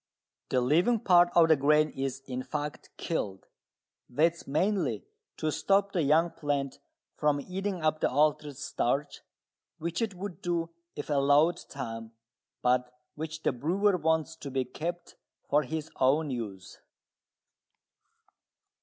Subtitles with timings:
[0.49, 3.45] The living part of the grain is, in fact, killed.
[4.09, 5.05] That is mainly
[5.37, 6.79] to stop the young plant
[7.17, 9.21] from eating up the altered starch,
[9.77, 12.13] which it would do if allowed time,
[12.63, 15.17] but which the brewer wants to be kept
[15.47, 16.79] for his own use.